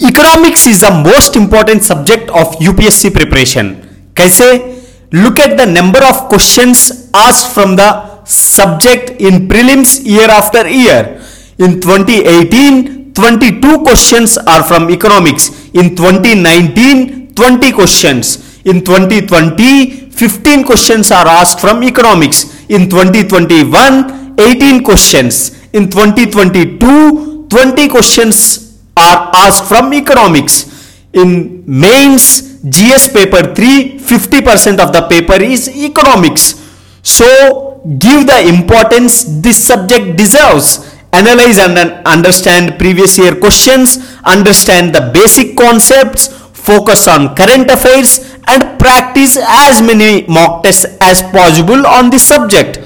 [0.00, 3.76] Economics is the most important subject of UPSC preparation.
[4.16, 4.46] कैसे
[5.12, 11.22] Look at the number of questions asked from the subject in prelims year after year.
[11.58, 15.70] In 2018, 22 questions are from economics.
[15.74, 18.58] In 2019, 20 questions.
[18.64, 22.66] In 2020, 15 questions are asked from economics.
[22.68, 25.54] In 2021, 18 questions.
[25.72, 28.63] In 2022, 20 questions
[28.96, 30.70] are asked from economics.
[31.12, 36.60] In mains, GS paper 3, 50% of the paper is economics.
[37.02, 40.90] So give the importance this subject deserves.
[41.12, 48.78] Analyze and understand previous year questions, understand the basic concepts, focus on current affairs and
[48.80, 52.78] practice as many mock tests as possible on this subject.